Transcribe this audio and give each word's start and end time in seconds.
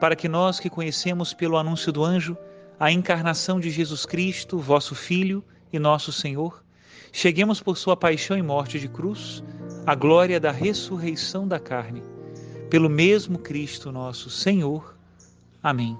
para 0.00 0.16
que 0.16 0.28
nós 0.28 0.60
que 0.60 0.70
conhecemos 0.70 1.32
pelo 1.32 1.56
anúncio 1.56 1.92
do 1.92 2.04
anjo 2.04 2.36
a 2.78 2.92
encarnação 2.92 3.58
de 3.58 3.70
Jesus 3.70 4.04
Cristo, 4.04 4.58
vosso 4.58 4.94
Filho 4.94 5.42
e 5.72 5.78
nosso 5.78 6.12
Senhor, 6.12 6.62
cheguemos 7.12 7.60
por 7.60 7.76
sua 7.78 7.96
paixão 7.96 8.36
e 8.36 8.42
morte 8.42 8.78
de 8.78 8.88
cruz 8.88 9.42
à 9.86 9.94
glória 9.94 10.38
da 10.38 10.52
ressurreição 10.52 11.48
da 11.48 11.58
carne, 11.58 12.02
pelo 12.68 12.90
mesmo 12.90 13.38
Cristo 13.38 13.90
nosso 13.90 14.28
Senhor. 14.28 14.96
Amém. 15.62 15.96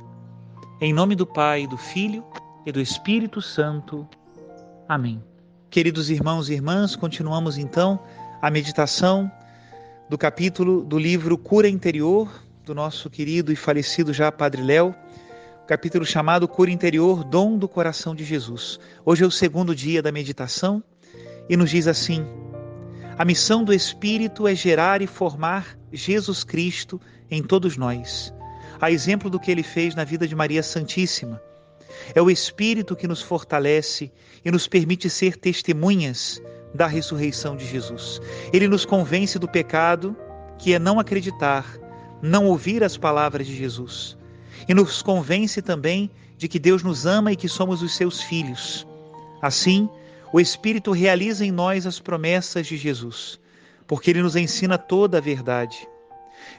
Em 0.80 0.92
nome 0.92 1.14
do 1.14 1.26
Pai, 1.26 1.66
do 1.66 1.78
Filho 1.78 2.22
e 2.66 2.72
do 2.72 2.80
Espírito 2.80 3.40
Santo. 3.40 4.06
Amém. 4.86 5.22
Queridos 5.70 6.10
irmãos 6.10 6.48
e 6.48 6.52
irmãs, 6.52 6.94
continuamos 6.94 7.56
então 7.56 7.98
a 8.42 8.50
meditação 8.50 9.30
do 10.08 10.18
capítulo 10.18 10.84
do 10.84 10.98
livro 10.98 11.36
Cura 11.36 11.68
Interior, 11.68 12.28
do 12.66 12.74
nosso 12.74 13.08
querido 13.08 13.52
e 13.52 13.56
falecido 13.56 14.12
já 14.12 14.32
Padre 14.32 14.60
Léo, 14.60 14.92
capítulo 15.68 16.04
chamado 16.04 16.48
Cura 16.48 16.68
Interior, 16.68 17.22
Dom 17.22 17.56
do 17.56 17.68
Coração 17.68 18.12
de 18.12 18.24
Jesus. 18.24 18.80
Hoje 19.04 19.22
é 19.22 19.26
o 19.26 19.30
segundo 19.30 19.72
dia 19.72 20.02
da 20.02 20.10
meditação 20.10 20.82
e 21.48 21.56
nos 21.56 21.70
diz 21.70 21.86
assim: 21.86 22.26
A 23.16 23.24
missão 23.24 23.62
do 23.62 23.72
Espírito 23.72 24.48
é 24.48 24.54
gerar 24.56 25.00
e 25.00 25.06
formar 25.06 25.78
Jesus 25.92 26.42
Cristo 26.42 27.00
em 27.30 27.40
todos 27.40 27.76
nós, 27.76 28.34
a 28.80 28.90
exemplo 28.90 29.30
do 29.30 29.38
que 29.38 29.52
ele 29.52 29.62
fez 29.62 29.94
na 29.94 30.02
vida 30.02 30.26
de 30.26 30.34
Maria 30.34 30.64
Santíssima. 30.64 31.40
É 32.16 32.20
o 32.20 32.28
Espírito 32.28 32.96
que 32.96 33.06
nos 33.06 33.22
fortalece 33.22 34.10
e 34.44 34.50
nos 34.50 34.66
permite 34.66 35.08
ser 35.08 35.36
testemunhas 35.36 36.42
da 36.74 36.88
ressurreição 36.88 37.56
de 37.56 37.64
Jesus. 37.64 38.20
Ele 38.52 38.66
nos 38.66 38.84
convence 38.84 39.38
do 39.38 39.46
pecado, 39.46 40.16
que 40.58 40.74
é 40.74 40.80
não 40.80 40.98
acreditar 40.98 41.85
não 42.22 42.46
ouvir 42.46 42.82
as 42.82 42.96
palavras 42.96 43.46
de 43.46 43.54
Jesus. 43.54 44.16
E 44.68 44.74
nos 44.74 45.02
convence 45.02 45.60
também 45.62 46.10
de 46.36 46.48
que 46.48 46.58
Deus 46.58 46.82
nos 46.82 47.06
ama 47.06 47.32
e 47.32 47.36
que 47.36 47.48
somos 47.48 47.82
os 47.82 47.94
seus 47.94 48.20
filhos. 48.20 48.86
Assim, 49.40 49.88
o 50.32 50.40
Espírito 50.40 50.90
realiza 50.90 51.44
em 51.44 51.50
nós 51.50 51.86
as 51.86 52.00
promessas 52.00 52.66
de 52.66 52.76
Jesus, 52.76 53.38
porque 53.86 54.10
ele 54.10 54.22
nos 54.22 54.36
ensina 54.36 54.76
toda 54.76 55.18
a 55.18 55.20
verdade. 55.20 55.86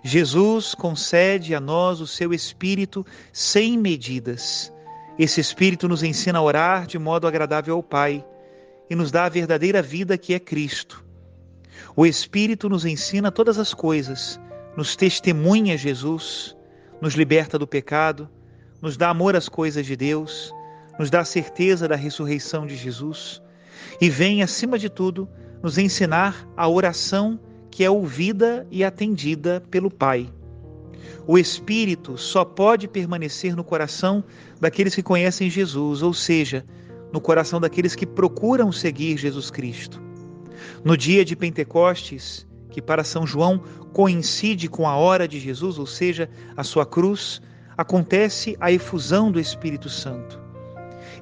Jesus 0.03 0.73
concede 0.73 1.53
a 1.53 1.59
nós 1.59 1.99
o 1.99 2.07
seu 2.07 2.33
Espírito 2.33 3.05
sem 3.31 3.77
medidas. 3.77 4.71
Esse 5.17 5.41
Espírito 5.41 5.87
nos 5.87 6.03
ensina 6.03 6.39
a 6.39 6.41
orar 6.41 6.85
de 6.85 6.97
modo 6.97 7.27
agradável 7.27 7.75
ao 7.75 7.83
Pai 7.83 8.23
e 8.89 8.95
nos 8.95 9.11
dá 9.11 9.25
a 9.25 9.29
verdadeira 9.29 9.81
vida 9.81 10.17
que 10.17 10.33
é 10.33 10.39
Cristo. 10.39 11.03
O 11.95 12.05
Espírito 12.05 12.69
nos 12.69 12.85
ensina 12.85 13.31
todas 13.31 13.57
as 13.57 13.73
coisas 13.73 14.39
nos 14.77 14.95
testemunha 14.95 15.75
Jesus, 15.75 16.55
nos 17.01 17.15
liberta 17.15 17.57
do 17.57 17.65
pecado, 17.65 18.29
nos 18.79 18.95
dá 18.95 19.09
amor 19.09 19.35
às 19.35 19.49
coisas 19.49 19.85
de 19.85 19.95
Deus, 19.95 20.53
nos 20.99 21.09
dá 21.09 21.25
certeza 21.25 21.87
da 21.87 21.95
ressurreição 21.95 22.67
de 22.67 22.75
Jesus 22.75 23.41
e 23.99 24.09
vem, 24.09 24.43
acima 24.43 24.77
de 24.77 24.89
tudo, 24.89 25.27
nos 25.63 25.79
ensinar 25.79 26.47
a 26.55 26.69
oração 26.69 27.39
que 27.71 27.83
é 27.83 27.89
ouvida 27.89 28.67
e 28.69 28.83
atendida 28.83 29.63
pelo 29.71 29.89
Pai. 29.89 30.31
O 31.25 31.37
Espírito 31.37 32.17
só 32.17 32.45
pode 32.45 32.87
permanecer 32.87 33.55
no 33.55 33.63
coração 33.63 34.23
daqueles 34.59 34.95
que 34.95 35.03
conhecem 35.03 35.49
Jesus, 35.49 36.01
ou 36.01 36.13
seja, 36.13 36.63
no 37.11 37.19
coração 37.19 37.59
daqueles 37.59 37.95
que 37.95 38.05
procuram 38.05 38.71
seguir 38.71 39.17
Jesus 39.17 39.49
Cristo. 39.49 40.01
No 40.83 40.95
dia 40.95 41.25
de 41.25 41.35
Pentecostes, 41.35 42.46
que 42.77 42.81
para 42.83 43.03
São 43.03 43.25
João 43.25 43.59
coincide 43.91 44.69
com 44.69 44.87
a 44.87 44.95
hora 44.95 45.27
de 45.27 45.39
Jesus, 45.39 45.79
ou 45.79 45.87
seja, 45.87 46.29
a 46.55 46.63
sua 46.63 46.85
cruz, 46.85 47.41
acontece 47.75 48.55
a 48.59 48.71
efusão 48.71 49.31
do 49.31 49.39
Espírito 49.39 49.89
Santo. 49.89 50.39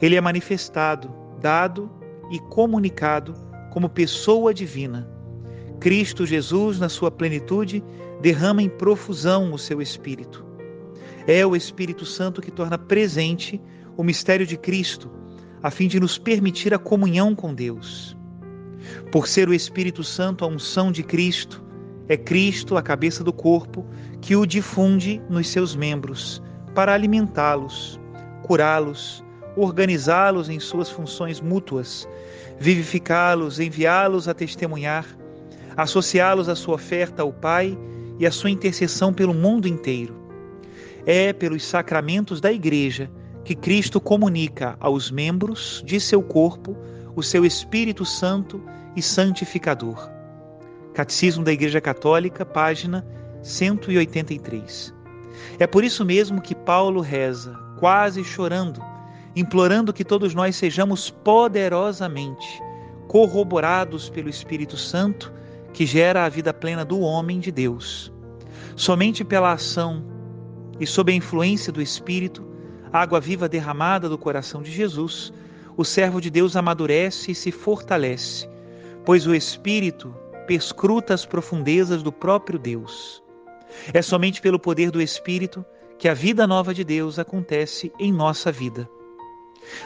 Ele 0.01 0.17
é 0.17 0.19
manifestado, 0.19 1.09
dado 1.39 1.89
e 2.29 2.39
comunicado 2.39 3.33
como 3.71 3.87
pessoa 3.87 4.53
divina. 4.53 5.09
Cristo 5.79 6.25
Jesus, 6.25 6.77
na 6.77 6.89
sua 6.89 7.09
plenitude, 7.09 7.81
derrama 8.21 8.61
em 8.61 8.67
profusão 8.67 9.53
o 9.53 9.57
seu 9.57 9.81
Espírito. 9.81 10.45
É 11.25 11.45
o 11.45 11.55
Espírito 11.55 12.05
Santo 12.05 12.41
que 12.41 12.51
torna 12.51 12.77
presente 12.77 13.61
o 13.95 14.03
mistério 14.03 14.45
de 14.45 14.57
Cristo, 14.57 15.09
a 15.63 15.71
fim 15.71 15.87
de 15.87 16.01
nos 16.01 16.17
permitir 16.17 16.73
a 16.73 16.77
comunhão 16.77 17.33
com 17.33 17.53
Deus. 17.53 18.13
Por 19.11 19.27
ser 19.27 19.47
o 19.47 19.53
Espírito 19.53 20.03
Santo 20.03 20.43
a 20.43 20.47
unção 20.47 20.91
de 20.91 21.03
Cristo, 21.03 21.63
é 22.07 22.17
Cristo 22.17 22.77
a 22.77 22.81
cabeça 22.81 23.23
do 23.23 23.33
corpo 23.33 23.85
que 24.21 24.35
o 24.35 24.45
difunde 24.45 25.21
nos 25.29 25.47
seus 25.47 25.75
membros 25.75 26.41
para 26.73 26.93
alimentá-los, 26.93 27.99
curá-los, 28.43 29.23
organizá-los 29.55 30.49
em 30.49 30.59
suas 30.59 30.89
funções 30.89 31.39
mútuas, 31.39 32.07
vivificá-los, 32.59 33.59
enviá-los 33.59 34.27
a 34.27 34.33
testemunhar, 34.33 35.05
associá-los 35.77 36.49
à 36.49 36.55
sua 36.55 36.75
oferta 36.75 37.21
ao 37.21 37.31
Pai 37.31 37.77
e 38.19 38.25
à 38.25 38.31
sua 38.31 38.49
intercessão 38.49 39.13
pelo 39.13 39.33
mundo 39.33 39.67
inteiro. 39.67 40.15
É 41.05 41.31
pelos 41.33 41.63
sacramentos 41.63 42.41
da 42.41 42.51
Igreja 42.51 43.09
que 43.43 43.55
Cristo 43.55 44.01
comunica 44.01 44.75
aos 44.79 45.11
membros 45.11 45.83
de 45.85 45.99
seu 45.99 46.21
corpo 46.21 46.75
o 47.15 47.23
seu 47.23 47.45
Espírito 47.45 48.03
Santo 48.03 48.61
e 48.95 49.01
santificador. 49.01 50.09
Catecismo 50.93 51.43
da 51.43 51.51
Igreja 51.51 51.81
Católica, 51.81 52.45
página 52.45 53.05
183. 53.43 54.93
É 55.59 55.67
por 55.67 55.83
isso 55.83 56.05
mesmo 56.05 56.41
que 56.41 56.55
Paulo 56.55 57.01
reza, 57.01 57.53
quase 57.77 58.23
chorando, 58.23 58.81
implorando 59.35 59.91
que 59.91 60.05
todos 60.05 60.33
nós 60.33 60.55
sejamos 60.55 61.09
poderosamente 61.09 62.61
corroborados 63.07 64.09
pelo 64.09 64.29
Espírito 64.29 64.77
Santo 64.77 65.31
que 65.73 65.85
gera 65.85 66.23
a 66.23 66.29
vida 66.29 66.53
plena 66.53 66.85
do 66.85 67.01
homem 67.01 67.39
de 67.39 67.51
Deus. 67.51 68.11
Somente 68.77 69.25
pela 69.25 69.51
ação 69.51 70.03
e 70.79 70.87
sob 70.87 71.11
a 71.11 71.15
influência 71.15 71.71
do 71.71 71.81
Espírito, 71.81 72.45
água 72.91 73.19
viva 73.19 73.49
derramada 73.49 74.07
do 74.07 74.17
coração 74.17 74.61
de 74.61 74.71
Jesus, 74.71 75.33
o 75.75 75.83
servo 75.83 76.21
de 76.21 76.29
Deus 76.29 76.55
amadurece 76.55 77.31
e 77.31 77.35
se 77.35 77.51
fortalece 77.51 78.54
pois 79.05 79.27
o 79.27 79.35
Espírito 79.35 80.13
perscruta 80.47 81.13
as 81.13 81.25
profundezas 81.25 82.01
do 82.01 82.11
próprio 82.11 82.57
Deus. 82.57 83.23
É 83.93 84.01
somente 84.01 84.41
pelo 84.41 84.59
poder 84.59 84.91
do 84.91 85.01
Espírito 85.01 85.65
que 85.97 86.07
a 86.07 86.13
vida 86.13 86.45
nova 86.47 86.73
de 86.73 86.83
Deus 86.83 87.19
acontece 87.19 87.91
em 87.99 88.11
nossa 88.11 88.51
vida. 88.51 88.89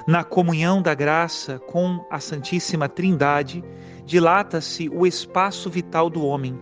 Na 0.07 0.23
comunhão 0.23 0.81
da 0.81 0.93
graça 0.93 1.59
com 1.59 2.05
a 2.09 2.19
Santíssima 2.19 2.89
Trindade, 2.89 3.63
dilata-se 4.05 4.89
o 4.89 5.05
espaço 5.05 5.69
vital 5.69 6.09
do 6.09 6.25
homem, 6.25 6.59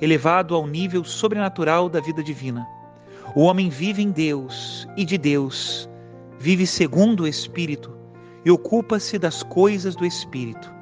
elevado 0.00 0.54
ao 0.54 0.66
nível 0.66 1.04
sobrenatural 1.04 1.88
da 1.88 2.00
vida 2.00 2.22
divina. 2.22 2.66
O 3.34 3.42
homem 3.42 3.68
vive 3.68 4.02
em 4.02 4.10
Deus 4.10 4.88
e 4.96 5.04
de 5.04 5.18
Deus, 5.18 5.88
vive 6.38 6.66
segundo 6.66 7.24
o 7.24 7.28
Espírito 7.28 7.96
e 8.44 8.50
ocupa-se 8.50 9.18
das 9.18 9.42
coisas 9.42 9.94
do 9.94 10.04
Espírito. 10.04 10.77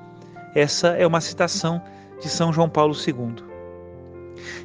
Essa 0.57 0.89
é 0.89 1.07
uma 1.07 1.21
citação 1.21 1.83
de 2.19 2.31
São 2.31 2.51
João 2.51 2.67
Paulo 2.67 2.95
II. 2.95 3.45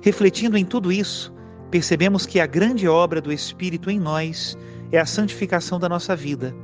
Refletindo 0.02 0.58
em 0.58 0.64
tudo 0.64 0.90
isso, 0.90 1.34
percebemos 1.70 2.26
que 2.26 2.40
a 2.40 2.46
grande 2.46 2.88
obra 2.88 3.20
do 3.20 3.30
Espírito 3.30 3.92
em 3.92 4.00
nós 4.00 4.58
é 4.90 4.98
a 4.98 5.06
santificação 5.06 5.78
da 5.78 5.90
nossa 5.90 6.16
vida. 6.16 6.56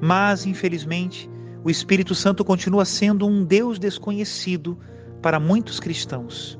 Mas, 0.00 0.46
infelizmente, 0.46 1.30
o 1.62 1.70
Espírito 1.70 2.12
Santo 2.12 2.44
continua 2.44 2.84
sendo 2.84 3.24
um 3.24 3.44
Deus 3.44 3.78
desconhecido 3.78 4.76
para 5.22 5.38
muitos 5.38 5.78
cristãos. 5.78 6.58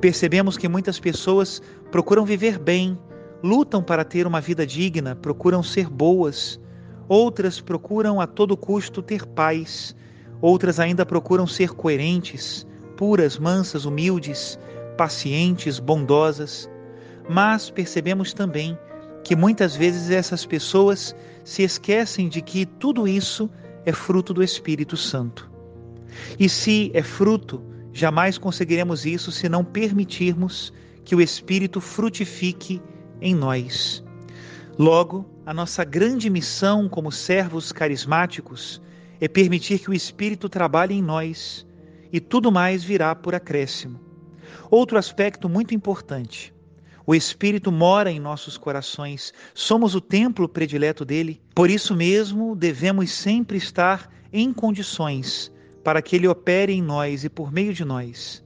Percebemos 0.00 0.58
que 0.58 0.68
muitas 0.68 0.98
pessoas 0.98 1.62
procuram 1.92 2.24
viver 2.24 2.58
bem, 2.58 2.98
lutam 3.40 3.84
para 3.84 4.04
ter 4.04 4.26
uma 4.26 4.40
vida 4.40 4.66
digna, 4.66 5.14
procuram 5.14 5.62
ser 5.62 5.88
boas, 5.88 6.60
outras 7.08 7.60
procuram 7.60 8.20
a 8.20 8.26
todo 8.26 8.56
custo 8.56 9.00
ter 9.00 9.24
paz, 9.24 9.94
outras 10.40 10.80
ainda 10.80 11.04
procuram 11.04 11.46
ser 11.46 11.70
coerentes, 11.70 12.66
puras, 12.96 13.38
mansas, 13.38 13.84
humildes, 13.84 14.58
pacientes, 14.96 15.78
bondosas. 15.78 16.68
Mas 17.28 17.70
percebemos 17.70 18.32
também 18.32 18.78
que 19.22 19.36
muitas 19.36 19.76
vezes 19.76 20.10
essas 20.10 20.44
pessoas 20.44 21.14
se 21.44 21.62
esquecem 21.62 22.28
de 22.28 22.40
que 22.40 22.66
tudo 22.66 23.06
isso 23.06 23.50
é 23.84 23.92
fruto 23.92 24.34
do 24.34 24.42
Espírito 24.42 24.96
Santo. 24.96 25.50
E 26.38 26.48
se 26.48 26.90
é 26.94 27.02
fruto, 27.02 27.62
jamais 27.92 28.38
conseguiremos 28.38 29.06
isso 29.06 29.30
se 29.30 29.48
não 29.48 29.64
permitirmos 29.64 30.72
que 31.04 31.14
o 31.14 31.20
Espírito 31.20 31.80
frutifique 31.80 32.80
em 33.20 33.34
nós. 33.34 34.04
Logo, 34.78 35.28
a 35.44 35.52
nossa 35.52 35.84
grande 35.84 36.30
missão 36.30 36.88
como 36.88 37.12
servos 37.12 37.72
carismáticos 37.72 38.80
é 39.20 39.28
permitir 39.28 39.78
que 39.80 39.90
o 39.90 39.94
Espírito 39.94 40.48
trabalhe 40.48 40.94
em 40.94 41.02
nós 41.02 41.66
e 42.12 42.18
tudo 42.20 42.50
mais 42.50 42.82
virá 42.82 43.14
por 43.14 43.34
acréscimo. 43.34 44.00
Outro 44.70 44.98
aspecto 44.98 45.48
muito 45.48 45.74
importante. 45.74 46.54
O 47.06 47.14
Espírito 47.14 47.72
mora 47.72 48.10
em 48.10 48.20
nossos 48.20 48.56
corações, 48.56 49.32
somos 49.54 49.94
o 49.94 50.00
templo 50.00 50.48
predileto 50.48 51.04
dele, 51.04 51.40
por 51.54 51.70
isso 51.70 51.94
mesmo 51.94 52.54
devemos 52.54 53.10
sempre 53.10 53.56
estar 53.56 54.08
em 54.32 54.52
condições 54.52 55.52
para 55.82 56.00
que 56.02 56.14
ele 56.14 56.28
opere 56.28 56.72
em 56.72 56.82
nós 56.82 57.24
e 57.24 57.28
por 57.28 57.50
meio 57.50 57.74
de 57.74 57.84
nós. 57.84 58.44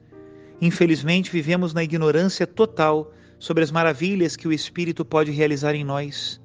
Infelizmente, 0.60 1.30
vivemos 1.30 1.74
na 1.74 1.82
ignorância 1.82 2.46
total 2.46 3.12
sobre 3.38 3.62
as 3.62 3.70
maravilhas 3.70 4.36
que 4.36 4.48
o 4.48 4.52
Espírito 4.52 5.04
pode 5.04 5.30
realizar 5.30 5.74
em 5.74 5.84
nós. 5.84 6.40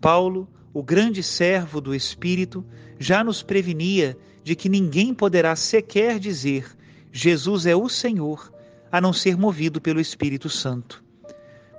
Paulo, 0.00 0.48
o 0.72 0.82
grande 0.82 1.22
servo 1.22 1.80
do 1.80 1.94
Espírito, 1.94 2.64
já 2.98 3.22
nos 3.22 3.42
prevenia 3.42 4.16
de 4.42 4.56
que 4.56 4.68
ninguém 4.68 5.12
poderá 5.14 5.54
sequer 5.54 6.18
dizer 6.18 6.66
Jesus 7.12 7.66
é 7.66 7.76
o 7.76 7.88
Senhor, 7.88 8.50
a 8.90 9.00
não 9.00 9.12
ser 9.12 9.36
movido 9.36 9.80
pelo 9.80 10.00
Espírito 10.00 10.48
Santo. 10.48 11.04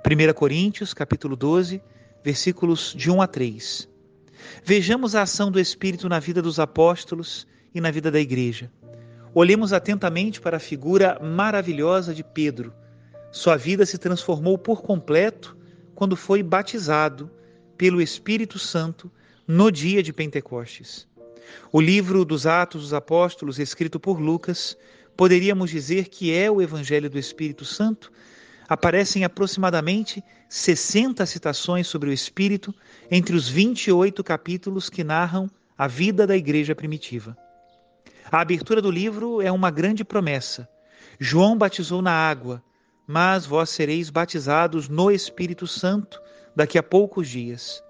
1 0.06 0.32
Coríntios, 0.32 0.94
capítulo 0.94 1.34
12, 1.34 1.82
versículos 2.22 2.94
de 2.96 3.10
1 3.10 3.20
a 3.20 3.26
3. 3.26 3.88
Vejamos 4.64 5.14
a 5.16 5.22
ação 5.22 5.50
do 5.50 5.58
Espírito 5.58 6.08
na 6.08 6.20
vida 6.20 6.40
dos 6.40 6.60
apóstolos 6.60 7.46
e 7.74 7.80
na 7.80 7.90
vida 7.90 8.10
da 8.10 8.20
igreja. 8.20 8.70
Olhemos 9.34 9.72
atentamente 9.72 10.40
para 10.40 10.58
a 10.58 10.60
figura 10.60 11.18
maravilhosa 11.20 12.14
de 12.14 12.22
Pedro, 12.22 12.72
sua 13.34 13.56
vida 13.56 13.84
se 13.84 13.98
transformou 13.98 14.56
por 14.56 14.80
completo 14.80 15.56
quando 15.92 16.14
foi 16.14 16.40
batizado 16.40 17.28
pelo 17.76 18.00
Espírito 18.00 18.58
Santo 18.58 19.10
no 19.46 19.70
dia 19.70 20.02
de 20.02 20.12
Pentecostes. 20.12 21.06
O 21.72 21.80
livro 21.80 22.24
dos 22.24 22.46
Atos 22.46 22.82
dos 22.82 22.94
Apóstolos, 22.94 23.58
escrito 23.58 24.00
por 24.00 24.18
Lucas, 24.18 24.76
poderíamos 25.16 25.70
dizer 25.70 26.08
que 26.08 26.34
é 26.34 26.50
o 26.50 26.62
Evangelho 26.62 27.10
do 27.10 27.18
Espírito 27.18 27.64
Santo. 27.64 28.10
Aparecem 28.68 29.24
aproximadamente 29.24 30.22
60 30.48 31.24
citações 31.26 31.86
sobre 31.86 32.08
o 32.08 32.12
Espírito 32.12 32.74
entre 33.10 33.36
os 33.36 33.48
28 33.48 34.24
capítulos 34.24 34.88
que 34.88 35.04
narram 35.04 35.50
a 35.76 35.86
vida 35.86 36.26
da 36.26 36.36
igreja 36.36 36.74
primitiva. 36.74 37.36
A 38.30 38.40
abertura 38.40 38.80
do 38.80 38.90
livro 38.90 39.42
é 39.42 39.52
uma 39.52 39.70
grande 39.70 40.04
promessa. 40.04 40.68
João 41.18 41.56
batizou 41.56 42.00
na 42.00 42.12
água, 42.12 42.62
mas 43.06 43.44
vós 43.44 43.68
sereis 43.70 44.08
batizados 44.08 44.88
no 44.88 45.10
Espírito 45.10 45.66
Santo 45.66 46.23
daqui 46.54 46.78
a 46.78 46.82
poucos 46.82 47.28
dias. 47.28 47.82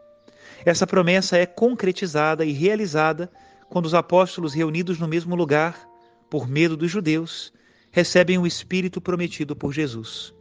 Essa 0.64 0.86
promessa 0.86 1.36
é 1.36 1.46
concretizada 1.46 2.44
e 2.44 2.52
realizada 2.52 3.30
quando 3.68 3.86
os 3.86 3.94
apóstolos, 3.94 4.54
reunidos 4.54 4.98
no 4.98 5.08
mesmo 5.08 5.34
lugar, 5.34 5.88
por 6.30 6.48
medo 6.48 6.76
dos 6.76 6.90
judeus, 6.90 7.52
recebem 7.90 8.38
o 8.38 8.46
Espírito 8.46 9.00
prometido 9.00 9.54
por 9.54 9.72
Jesus. 9.72 10.34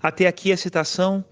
Até 0.00 0.26
aqui 0.26 0.52
a 0.52 0.56
citação 0.56 1.24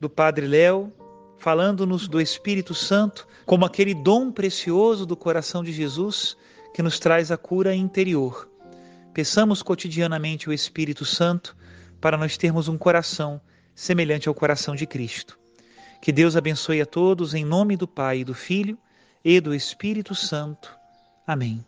do 0.00 0.08
Padre 0.08 0.46
Léo, 0.46 0.92
falando-nos 1.38 2.08
do 2.08 2.20
Espírito 2.20 2.74
Santo 2.74 3.26
como 3.46 3.64
aquele 3.64 3.94
dom 3.94 4.30
precioso 4.30 5.06
do 5.06 5.16
coração 5.16 5.62
de 5.62 5.72
Jesus 5.72 6.36
que 6.74 6.82
nos 6.82 6.98
traz 6.98 7.30
a 7.30 7.36
cura 7.36 7.74
interior. 7.74 8.48
Peçamos 9.14 9.62
cotidianamente 9.62 10.48
o 10.48 10.52
Espírito 10.52 11.04
Santo 11.04 11.56
para 12.00 12.16
nós 12.16 12.36
termos 12.36 12.68
um 12.68 12.76
coração 12.76 13.40
semelhante 13.74 14.28
ao 14.28 14.34
coração 14.34 14.76
de 14.76 14.86
Cristo. 14.86 15.38
Que 16.00 16.12
Deus 16.12 16.36
abençoe 16.36 16.80
a 16.80 16.86
todos 16.86 17.34
em 17.34 17.44
nome 17.44 17.76
do 17.76 17.86
Pai, 17.86 18.24
do 18.24 18.34
Filho 18.34 18.78
e 19.24 19.40
do 19.40 19.54
Espírito 19.54 20.14
Santo. 20.14 20.76
Amém. 21.26 21.64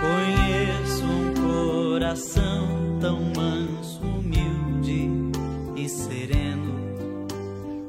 Conheço 0.00 1.04
um 1.04 1.34
coração 1.34 2.98
tão 3.00 3.20
manso, 3.34 4.00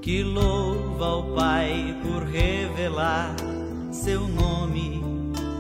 que 0.08 0.24
louva 0.24 1.06
ao 1.06 1.24
Pai 1.36 1.94
por 2.02 2.24
revelar 2.24 3.36
seu 3.92 4.26
nome 4.26 5.04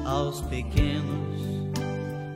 aos 0.06 0.40
pequenos, 0.40 1.42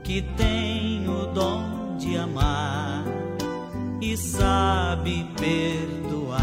que 0.04 0.22
tem 0.36 1.08
o 1.08 1.28
dom 1.28 1.96
de 1.98 2.18
amar 2.18 3.06
e 4.02 4.18
sabe 4.18 5.26
perdoar, 5.40 6.42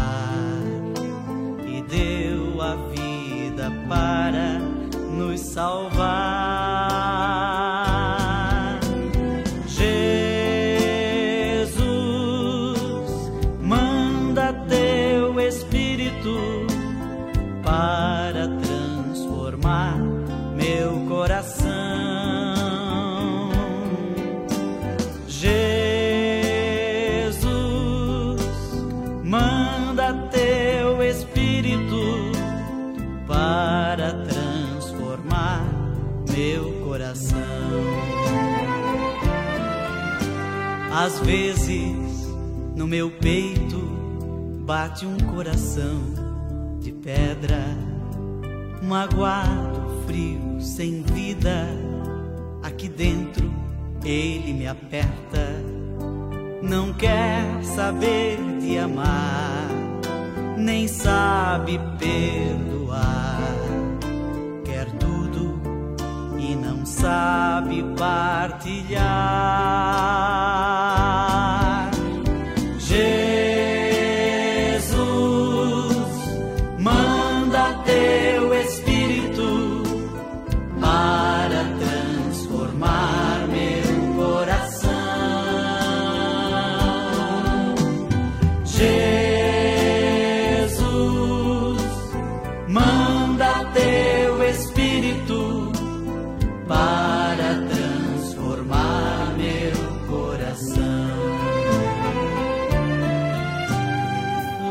e 1.67 1.83
deu 1.83 2.59
a 2.59 2.73
vida 2.73 3.71
para 3.87 4.57
nos 5.15 5.39
salvar. 5.39 6.38
Às 41.01 41.17
vezes 41.21 42.27
no 42.75 42.85
meu 42.85 43.09
peito 43.09 43.79
bate 44.65 45.05
um 45.05 45.15
coração 45.33 46.01
de 46.81 46.91
pedra, 46.91 47.63
magoado, 48.83 50.03
frio, 50.05 50.59
sem 50.59 51.01
vida. 51.03 51.69
Aqui 52.61 52.89
dentro 52.89 53.49
ele 54.03 54.51
me 54.51 54.67
aperta, 54.67 55.63
não 56.61 56.91
quer 56.91 57.63
saber 57.63 58.37
de 58.59 58.77
amar. 58.77 59.69
nem 60.57 60.85
sabe 60.85 61.79
perdoar. 61.97 63.39
Quer 64.65 64.91
tudo 64.97 65.61
e 66.37 66.53
não 66.55 66.85
sabe 66.85 67.85
partilhar. 67.97 68.99
Manda 93.39 93.71
teu 93.73 94.43
Espírito 94.43 95.71
para 96.67 97.55
transformar 97.69 99.33
meu 99.37 100.07
coração. 100.07 100.83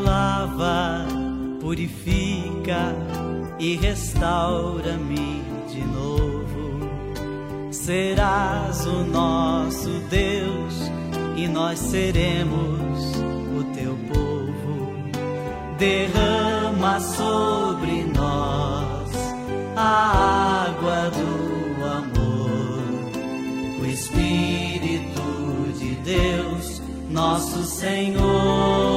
Lava, 0.03 1.07
purifica 1.59 2.95
e 3.57 3.75
restaura-me 3.75 5.43
de 5.67 5.81
novo. 5.81 7.71
Serás 7.71 8.85
o 8.85 9.03
nosso 9.03 9.89
Deus 10.11 10.91
e 11.35 11.47
nós 11.47 11.79
seremos 11.79 13.15
o 13.57 13.63
teu 13.73 13.97
povo. 14.13 14.29
Derrama 15.79 16.99
sobre 16.99 18.08
água 19.89 21.09
do 21.09 21.85
amor, 21.85 23.81
o 23.81 23.85
Espírito 23.85 25.21
de 25.77 25.95
Deus, 25.95 26.81
nosso 27.09 27.63
Senhor. 27.63 28.88